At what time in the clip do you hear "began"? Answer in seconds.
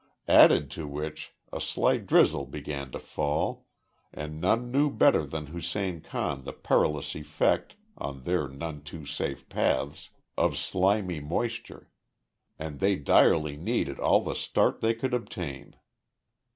2.47-2.89